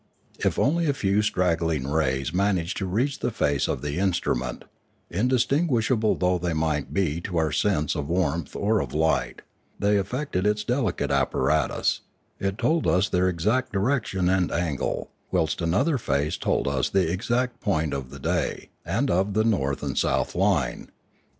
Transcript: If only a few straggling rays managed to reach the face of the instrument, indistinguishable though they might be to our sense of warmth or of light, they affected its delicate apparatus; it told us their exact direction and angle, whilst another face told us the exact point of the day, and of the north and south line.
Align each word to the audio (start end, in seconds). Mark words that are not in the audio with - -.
If 0.39 0.57
only 0.57 0.87
a 0.87 0.95
few 0.95 1.21
straggling 1.21 1.87
rays 1.87 2.33
managed 2.33 2.77
to 2.77 2.87
reach 2.87 3.19
the 3.19 3.29
face 3.29 3.67
of 3.67 3.83
the 3.83 3.99
instrument, 3.99 4.65
indistinguishable 5.11 6.15
though 6.15 6.39
they 6.39 6.53
might 6.55 6.91
be 6.91 7.21
to 7.21 7.37
our 7.37 7.51
sense 7.51 7.93
of 7.93 8.09
warmth 8.09 8.55
or 8.55 8.79
of 8.79 8.95
light, 8.95 9.43
they 9.77 9.99
affected 9.99 10.47
its 10.47 10.63
delicate 10.63 11.11
apparatus; 11.11 12.01
it 12.39 12.57
told 12.57 12.87
us 12.87 13.09
their 13.09 13.29
exact 13.29 13.73
direction 13.73 14.27
and 14.27 14.51
angle, 14.51 15.11
whilst 15.31 15.61
another 15.61 15.99
face 15.99 16.35
told 16.35 16.67
us 16.67 16.89
the 16.89 17.11
exact 17.11 17.59
point 17.61 17.93
of 17.93 18.09
the 18.09 18.17
day, 18.19 18.71
and 18.83 19.11
of 19.11 19.35
the 19.35 19.43
north 19.43 19.83
and 19.83 19.99
south 19.99 20.33
line. 20.33 20.89